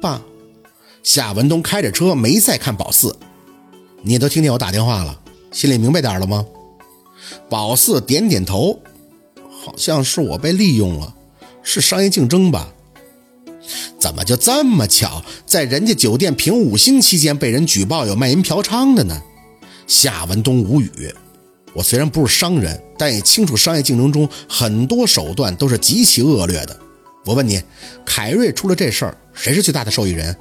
[0.00, 0.22] 爸，
[1.02, 3.14] 夏文东开着车没再看宝四。
[4.02, 5.20] 你也都听见我打电话了，
[5.52, 6.44] 心里明白点了吗？
[7.50, 8.80] 宝四点点头，
[9.64, 11.14] 好像是我被利用了，
[11.62, 12.72] 是商业竞争吧？
[13.98, 19.20] 怎么就这么巧，在人家酒店评五星期间被人举报有卖淫嫖娼的呢？
[19.86, 21.14] 夏文东无语。
[21.74, 26.76] 我虽然不是商人，但也清楚商业竞争中很多手段都是极其恶劣的。
[27.26, 27.62] 我问你，
[28.04, 30.34] 凯瑞出了这事儿，谁是最大的受益人？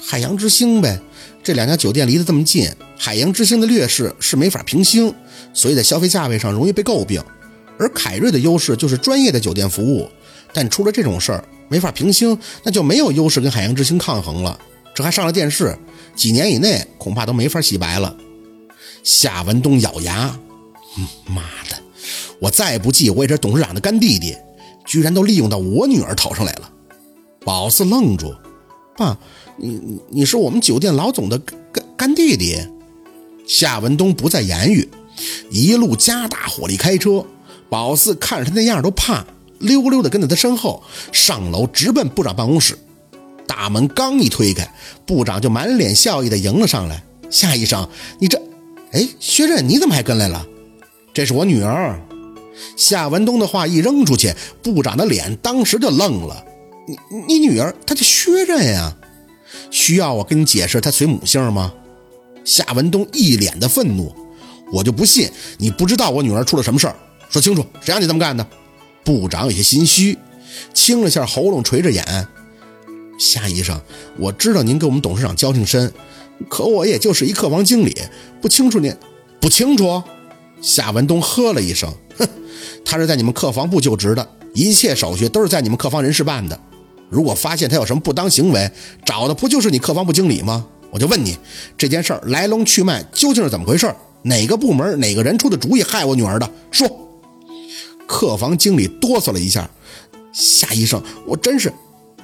[0.00, 1.00] 海洋之星呗。
[1.44, 5.12] 这两家酒店离得这么近，海洋之星的劣势是没法平星，
[5.52, 7.22] 所以在消费价位上容易被诟病。
[7.78, 10.08] 而凯瑞的优势就是专业的酒店服务，
[10.52, 14.56] 但出了这种事儿没法平星，那就没有优势跟海洋之星抗衡了。
[14.94, 15.76] 这还上了电视，
[16.14, 18.14] 几年以内恐怕都没法洗白了。
[19.02, 20.38] 夏文东咬牙
[20.98, 21.76] ：“嗯妈的，
[22.38, 24.36] 我再不济我也是董事长的干弟弟，
[24.84, 26.70] 居然都利用到我女儿头上来了。”
[27.44, 28.34] 宝四愣住
[28.96, 29.18] ：“爸。”
[29.58, 32.56] 你你是我们酒店老总的干干弟弟，
[33.46, 34.88] 夏文东不再言语，
[35.50, 37.24] 一路加大火力开车。
[37.68, 39.26] 宝四看着他那样都怕，
[39.58, 42.78] 溜溜的跟在他身后上楼，直奔部长办公室。
[43.46, 44.74] 大门刚一推开，
[45.04, 47.04] 部长就满脸笑意的迎了上来。
[47.30, 47.86] 夏医生，
[48.18, 48.40] 你这……
[48.92, 50.46] 哎，薛刃，你怎么还跟来了？
[51.12, 52.00] 这是我女儿。
[52.76, 56.44] 夏文东的话一扔出去，部长的脸当时就愣了。
[56.86, 58.96] 你你女儿，她叫薛刃呀。
[59.70, 61.72] 需要我跟你解释她随母姓吗？
[62.44, 64.12] 夏文东一脸的愤怒，
[64.72, 66.96] 我就不信你不知道我女儿出了什么事儿，
[67.30, 68.44] 说清楚，谁让你这么干的？
[69.04, 70.18] 部长有些心虚，
[70.74, 72.26] 清了下喉咙，垂着眼。
[73.18, 73.80] 夏医生，
[74.18, 75.92] 我知道您跟我们董事长交情深，
[76.48, 77.96] 可我也就是一客房经理，
[78.40, 78.92] 不清楚您
[79.40, 80.02] 不清楚？
[80.60, 82.28] 夏文东呵了一声，哼，
[82.84, 86.58] 他是在你们客房部就职的，一切手续都是在你们客房人事办的。
[87.08, 88.70] 如果发现他有什么不当行为，
[89.04, 90.66] 找的不就是你客房部经理吗？
[90.90, 91.36] 我就问你，
[91.76, 93.94] 这件事儿来龙去脉究竟是怎么回事？
[94.22, 96.50] 哪个部门哪个人出的主意害我女儿的？
[96.70, 96.88] 说。
[98.06, 99.68] 客房经理哆嗦了一下，
[100.32, 101.72] 夏医生，我真是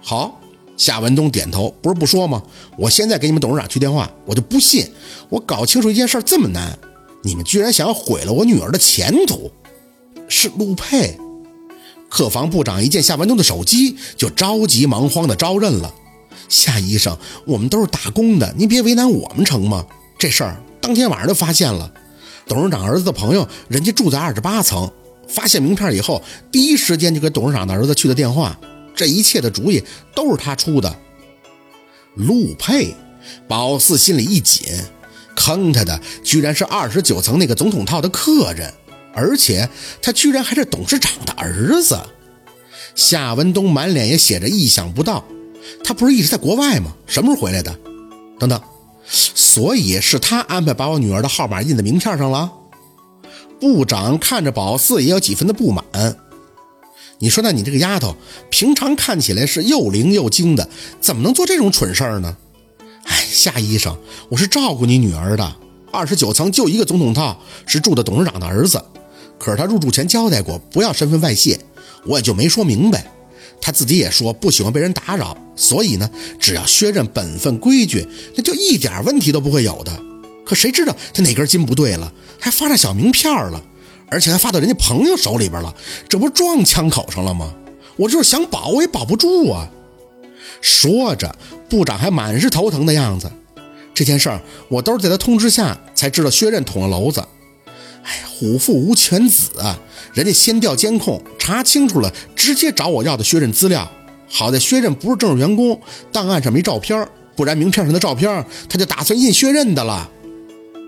[0.00, 0.40] 好。
[0.76, 2.42] 夏文东点头，不是不说吗？
[2.76, 4.84] 我现在给你们董事长去电话，我就不信
[5.28, 6.76] 我搞清楚一件事这么难，
[7.22, 9.50] 你们居然想要毁了我女儿的前途。
[10.28, 11.18] 是陆佩。
[12.08, 15.92] 客房部长一见夏文东的手机，就着急忙慌的招认了。
[16.48, 19.84] 夏医生，我们都是打工的，您别为难我们成吗？
[20.18, 21.92] 这事儿当天晚上就发现了，
[22.46, 24.90] 董事长儿子的朋友，人家住在二十八层，
[25.26, 28.56] 发现名片以后，第一时间就给董事长的儿子去了电话。
[28.94, 29.82] 这一切的主意
[30.14, 30.96] 都是他出的。
[32.14, 32.94] 陆佩，
[33.48, 34.66] 宝四心里一紧，
[35.34, 38.72] 坑他的居然是二十九层那个总统套的客人。
[39.14, 39.68] 而且
[40.02, 41.98] 他居然还是董事长的儿子，
[42.94, 45.24] 夏文东满脸也写着意想不到。
[45.82, 46.92] 他不是一直在国外吗？
[47.06, 47.74] 什么时候回来的？
[48.38, 48.60] 等等，
[49.06, 52.52] 所以是他安排把我女儿的号码印在名片上了。
[53.60, 55.84] 部长看着宝四也有几分的不满。
[57.18, 58.14] 你说，那你这个丫头
[58.50, 60.68] 平常看起来是又灵又精的，
[61.00, 62.36] 怎么能做这种蠢事儿呢？
[63.04, 63.96] 哎，夏医生，
[64.28, 65.56] 我是照顾你女儿的。
[65.92, 68.84] 二十九层就一个总统套，是住的董事长的儿子。
[69.44, 71.60] 可是他入住前交代过不要身份外泄，
[72.06, 73.04] 我也就没说明白。
[73.60, 76.08] 他自己也说不喜欢被人打扰，所以呢，
[76.40, 79.92] 只要薛任本分规矩，那就一点问题都不会有的。
[80.46, 82.10] 可谁知道他哪根筋不对了，
[82.40, 83.62] 还发上小名片了，
[84.08, 85.74] 而且还发到人家朋友手里边了，
[86.08, 87.52] 这不撞枪口上了吗？
[87.96, 89.68] 我就是想保，我也保不住啊。
[90.62, 91.36] 说着，
[91.68, 93.30] 部长还满是头疼的样子。
[93.92, 97.22] 这件事儿我都是在他通知下才知道，薛任捅了娄子。
[98.04, 99.78] 哎，虎父无犬子啊！
[100.12, 103.90] 人家先调监控，查清楚了，直接找我要的薛刃资料。
[104.28, 105.80] 好在薛刃不是正式员工，
[106.12, 110.10] 档案上没照片，不然名片上的照片他就打算印薛刃的了。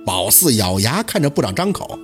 [0.04, 1.98] 宝四咬牙看着部长张口：“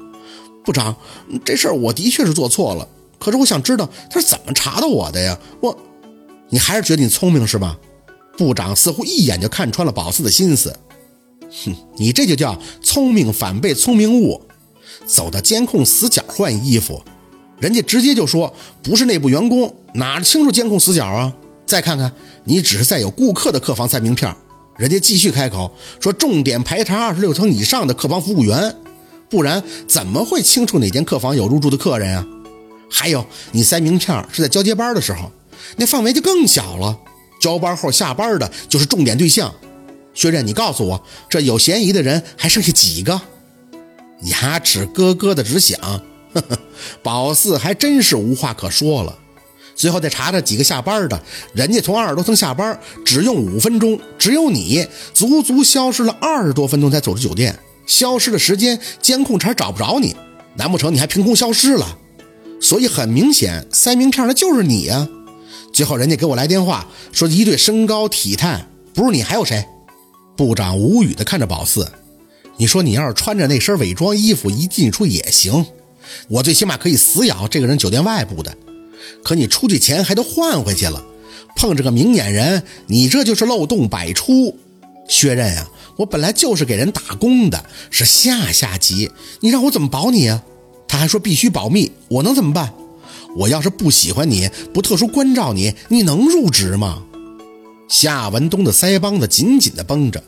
[0.65, 0.97] 部长，
[1.45, 5.39] 这事儿我的确是做错了，可是我想知道他是怎么查到我的呀？
[5.61, 5.77] 我，
[6.49, 7.79] 你还是觉得你聪明是吧？”
[8.39, 10.75] 部长似乎一眼就看穿了宝四的心思
[11.65, 14.41] ：“哼，你这就叫聪明反被聪明误。”
[15.07, 17.03] 走到监控死角换衣服，
[17.59, 18.53] 人家直接就说
[18.83, 21.33] 不是内部员工，哪清楚监控死角啊？
[21.67, 22.13] 再看看，
[22.45, 24.35] 你只是在有顾客的客房塞名片。
[24.79, 28.75] 人家继续开口说，重点排查二十六层以上的客房服务员，
[29.29, 32.27] 不然怎么会清楚哪间客房有入住的客人啊？
[32.91, 35.31] 还有，你塞名片是在交接班的时候，
[35.77, 36.99] 那范围就更小了。
[37.41, 39.55] 交班后下班的就是重点对象。
[40.15, 43.21] 薛刃，你告诉我，这有嫌疑的人还剩下几个？
[44.23, 45.79] 牙齿咯咯的直响，
[46.33, 46.59] 呵呵，
[47.03, 49.19] 宝四还真是无话可说了。
[49.75, 51.21] 最后再查查几个下班的，
[51.55, 57.59] 人家从二十多层下班只用五分钟，只有你足足消失了二十多分钟才走出酒店。
[57.87, 60.15] 消失的时间监控查找不着你，
[60.57, 61.99] 难不成你还凭空消失了？
[62.61, 65.09] 所以很明显，塞名片的就是你呀。
[65.73, 69.67] 最后人家给我来电话说一对身高体态，不是你还有谁？
[70.37, 71.91] 部长无语的看着宝四，
[72.57, 75.67] 你说你要是穿着那身伪装衣服一进出也行，
[76.29, 78.57] 我最起码可以死咬这个人酒店外部的。
[79.25, 81.05] 可你出去前还都换回去了，
[81.57, 84.57] 碰着个明眼人，你这就是漏洞百出。
[85.09, 89.11] 薛刃呀，我本来就是给人打工的，是下下级，
[89.41, 90.43] 你让我怎么保你啊？
[90.87, 92.73] 他还说必须保密，我能怎么办？
[93.37, 97.03] 我要是不喜欢你，不特殊关照你，你能入职吗？
[97.89, 100.23] 夏文东的腮帮子紧紧地绷着，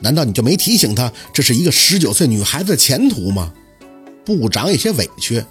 [0.00, 3.52] 难道你就没提醒他，这是一个十九岁女孩子的前途吗？
[4.24, 5.44] 部长有些委屈。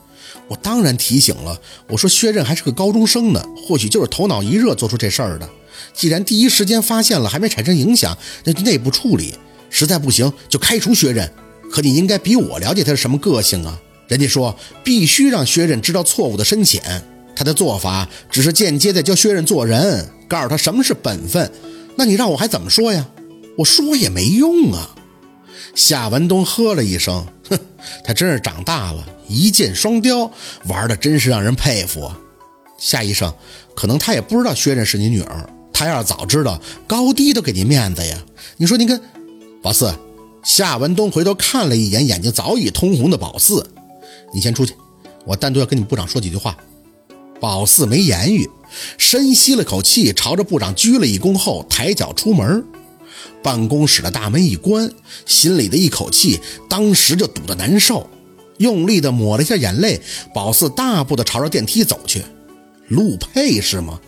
[0.48, 5.50] 我当然提醒了，我说薛刃还是个高中生呢，或许就是头脑一热做出这事儿的。
[5.94, 9.34] 既然第一时间发现了，还没产生影响，那就内部处理，
[9.70, 11.32] 实在不行就开除薛刃。
[11.72, 13.82] 可你应该比我了解他是什么个性啊？
[14.08, 17.04] 人家说必须让薛刃知道错误的深浅，
[17.36, 21.52] 他的做法只是间接的教薛刃做人，告诉他什么是本分。
[21.96, 23.08] 那你让我还怎么说呀？
[23.58, 24.96] 我说也没用啊。
[25.76, 27.60] 夏文东呵了一声，哼，
[28.04, 29.06] 他真是长大了。
[29.28, 30.32] 一箭双雕，
[30.68, 32.18] 玩的真是让人佩服啊！
[32.78, 33.34] 夏医生，
[33.76, 38.18] 可能他也不知道薛刃是你女儿，他要是早知道，高低都给你面子呀。
[38.58, 39.02] 你说你跟
[39.64, 39.94] 宝四，
[40.44, 43.66] 夏文东回头看了一眼眼睛早已通红的宝四，
[44.34, 44.76] 你先出去，
[45.26, 46.56] 我单独要跟你部长说几句话。
[47.42, 48.50] 宝四没言语，
[48.98, 52.64] 深吸了口气，朝着部长鞠了一躬后，抬脚出门。
[53.44, 54.92] 办公室的大门一关，
[55.26, 56.40] 心里的一口气
[56.70, 58.10] 当时就堵得难受。
[58.58, 60.02] 用力地抹了一下眼泪，
[60.34, 62.24] 宝四大步地朝着电梯走去。
[62.88, 64.00] 陆佩是吗？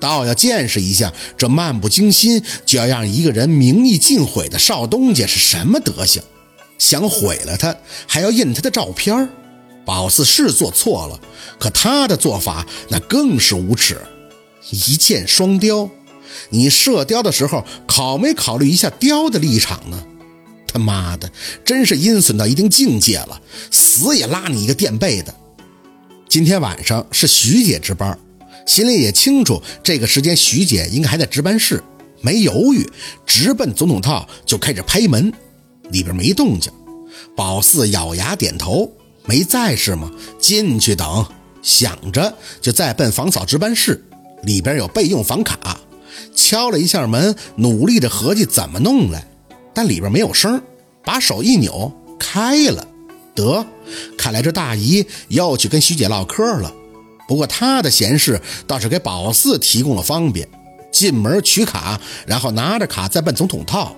[0.00, 6.22] 倒要见识一下这漫不经心就要让一个人名誉尽毁的少东家是什么德行。
[6.78, 7.74] 想毁了他，
[8.06, 9.28] 还要印他的照片。
[9.86, 11.18] 宝四是做错了，
[11.58, 13.98] 可他的做法那更是无耻。
[14.70, 15.88] 一箭双雕，
[16.50, 20.04] 你射雕的时候考没考虑一下雕的立场呢？
[20.66, 21.30] 他妈的，
[21.64, 23.40] 真是阴损到一定境界了，
[23.70, 25.34] 死也拉你一个垫背的。
[26.28, 28.18] 今天晚上是徐姐值班，
[28.66, 31.82] 心里也清楚这个时间徐姐应该还在值班室，
[32.20, 32.86] 没犹豫，
[33.24, 35.32] 直奔总统套就开始拍门，
[35.90, 36.70] 里边没动静。
[37.34, 38.90] 宝四咬牙点头，
[39.24, 40.10] 没在是吗？
[40.38, 41.26] 进去等。
[41.62, 44.04] 想着就再奔房嫂值班室，
[44.42, 45.80] 里边有备用房卡，
[46.36, 49.26] 敲了一下门，努力的合计怎么弄来。
[49.74, 50.62] 但里边没有声，
[51.02, 52.86] 把手一扭，开了。
[53.34, 53.66] 得，
[54.16, 56.72] 看来这大姨又去跟徐姐唠嗑了。
[57.26, 60.48] 不过她的闲事倒是给宝四提供了方便。
[60.92, 63.94] 进门取卡，然后拿着卡再奔总统套。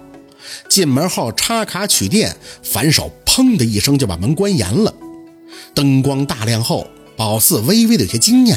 [0.69, 4.93] 进门后插卡取电，反手砰的一声就把门关严了。
[5.75, 8.57] 灯光大亮后，宝四微微的有些惊讶。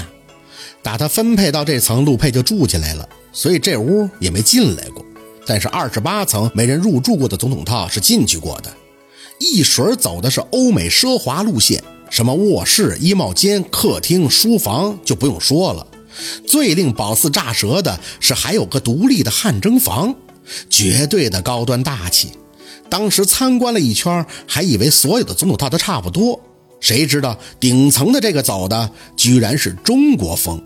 [0.81, 5.05] 打他分配到这层，陆佩就住进来了，所以这屋也没进来过。
[5.45, 8.71] 但是二十八层没人入住过的总统套是进去过的，
[9.39, 15.87] 一水儿走的是欧美奢华路线，什么卧室、衣帽间、客厅、书房就不用说了。
[16.45, 20.13] 最令宝四炸舌的是还有个独立的汗蒸房，
[20.69, 22.29] 绝对的高端大气。
[22.89, 26.39] 当时参观了一圈，还以为所有的总统套都差不多，
[26.79, 30.61] 谁知道顶层的这个走的居然是中国风，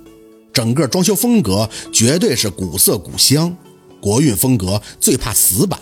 [0.56, 3.56] 整个装修风格绝对是古色古香。
[4.02, 5.80] 国运风格最怕死板，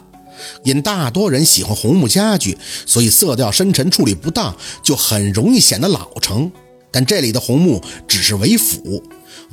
[0.63, 6.51] 因大多人喜欢红木家具，所以色调深沉处理不当，就很容易显得老成。
[6.89, 9.03] 但这里的红木只是为辅，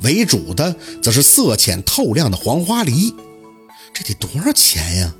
[0.01, 3.13] 为主的则是色浅透亮的黄花梨。
[3.93, 5.13] 这得多少钱呀？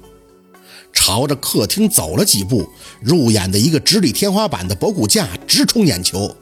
[0.93, 2.67] 朝着客厅走了几步，
[3.01, 6.35] 入眼的一个直立天花板的博古架直冲眼球。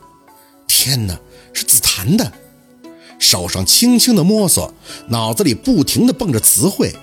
[0.68, 1.20] 天哪，
[1.52, 2.32] 是紫檀的！
[3.20, 4.74] 手上轻轻的摸索，
[5.10, 6.96] 脑子里不停的蹦着词汇，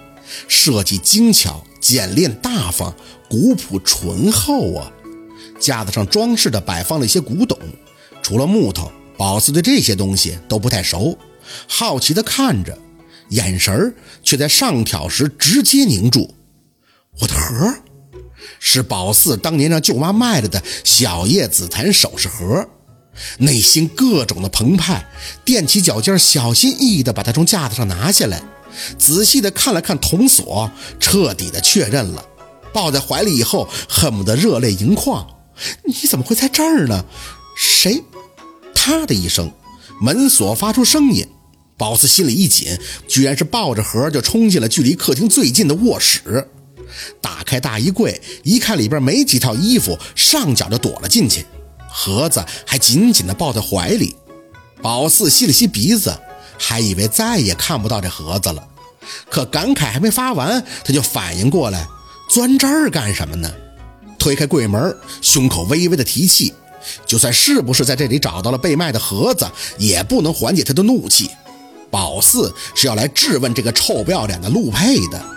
[0.49, 2.93] 设计精巧、简练大方、
[3.29, 4.91] 古朴醇厚啊！
[5.61, 7.59] 架子上装饰的摆放了一些古董，
[8.23, 11.17] 除了木头，宝四对这些东西都不太熟，
[11.69, 12.77] 好奇的看着，
[13.31, 16.35] 眼神儿却在上挑时直接凝住。
[17.21, 17.75] 我的盒，
[18.59, 22.69] 是宝四当年让舅妈卖了的小叶紫檀首饰盒。
[23.39, 25.07] 内心各种的澎湃，
[25.45, 28.43] 踮起脚尖，小心翼翼地把它从架子上拿下来，
[28.99, 30.71] 仔细地看了看铜锁，
[31.01, 32.25] 彻底的确认了，
[32.73, 35.27] 抱在怀里以后，恨不得热泪盈眶。
[35.85, 37.05] 你怎么会在这儿呢？
[37.57, 38.03] 谁？
[38.75, 39.51] 啪的一声，
[40.01, 41.27] 门锁发出声音，
[41.79, 46.47] 宝四心里一紧，居然是抱着盒就冲进了距离客厅最近的卧室，
[47.21, 51.45] 打开大衣柜，一看里边没几套衣服，上脚就躲了进去，
[51.99, 54.15] 盒子还紧紧地抱在怀里。
[54.83, 56.15] 宝四吸了吸鼻子，
[56.59, 58.69] 还以为再也看不到这盒子了，
[59.31, 61.89] 可感慨还没发完，他就反应过来，
[62.29, 63.51] 钻这儿干什么呢？
[64.19, 66.53] 推开柜门，胸口微微的提气，
[67.07, 71.31] 就算是不是在这里找到了被卖的盒子，也不能缓解他的怒气。
[71.91, 75.36] 宝四是要来质问这个臭不要脸的陆佩的。